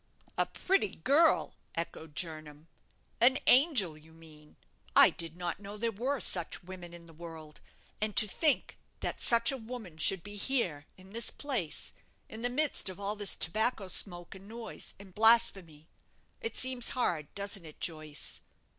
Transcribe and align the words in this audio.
"A 0.35 0.47
pretty 0.47 0.95
girl!" 0.95 1.53
echoed 1.75 2.15
Jernam; 2.15 2.67
"an 3.21 3.37
angel, 3.45 3.95
you 3.95 4.13
mean! 4.13 4.55
I 4.95 5.11
did 5.11 5.37
not 5.37 5.59
know 5.59 5.77
there 5.77 5.91
were 5.91 6.19
such 6.19 6.63
women 6.63 6.91
in 6.91 7.05
the 7.05 7.13
world; 7.13 7.61
and 8.01 8.15
to 8.15 8.27
think 8.27 8.79
that 9.01 9.21
such 9.21 9.51
a 9.51 9.57
woman 9.57 9.99
should 9.99 10.23
be 10.23 10.37
here, 10.37 10.87
in 10.97 11.11
this 11.11 11.29
place, 11.29 11.93
in 12.29 12.41
the 12.41 12.49
midst 12.49 12.89
of 12.89 12.99
all 12.99 13.15
this 13.15 13.35
tobacco 13.35 13.87
smoke, 13.89 14.33
and 14.33 14.47
noise, 14.47 14.95
and 14.97 15.13
blasphemy! 15.13 15.87
It 16.41 16.57
seems 16.57 16.89
hard, 16.97 17.27
doesn't 17.35 17.65
it, 17.67 17.79
Joyce?" 17.79 18.41